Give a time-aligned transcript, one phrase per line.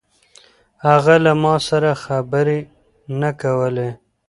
[0.87, 2.59] هغه له ما سره خبرې
[3.21, 3.89] نه کولې.